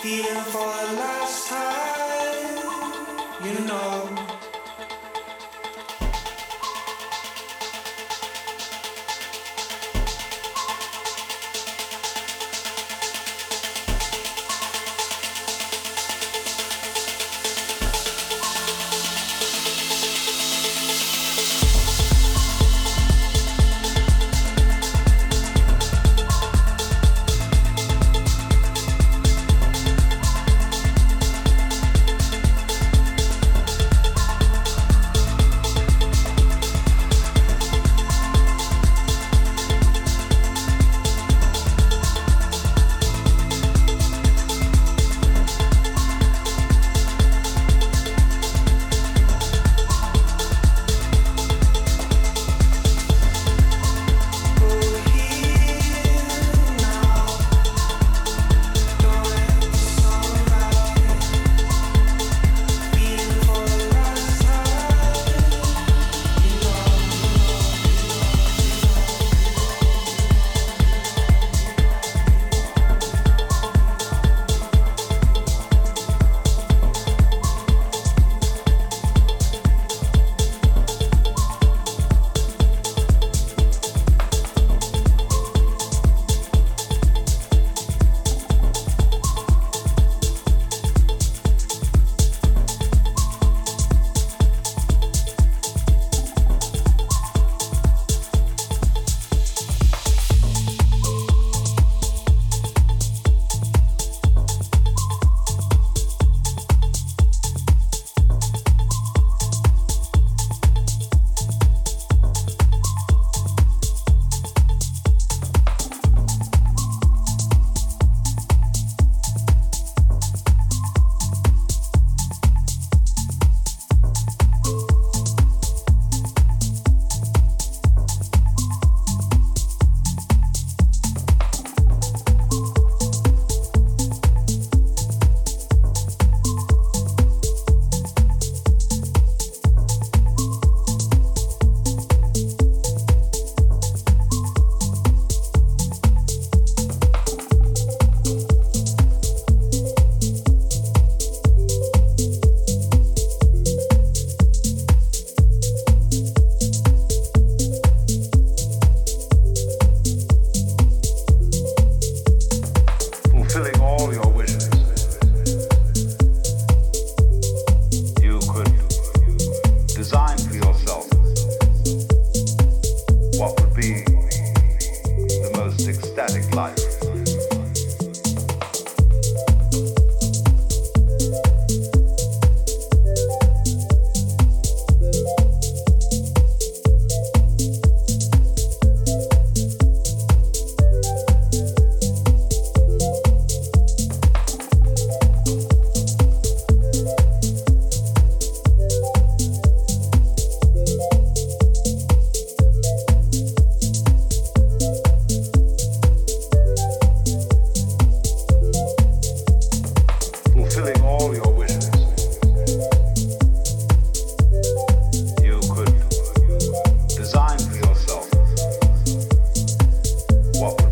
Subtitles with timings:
[0.00, 2.56] Feeling for the last time,
[3.44, 4.07] you know.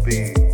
[0.06, 0.45] being.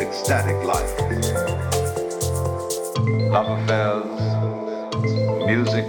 [0.00, 0.98] Ecstatic life.
[3.30, 4.04] Love affairs,
[5.46, 5.86] music,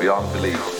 [0.00, 0.77] beyond belief.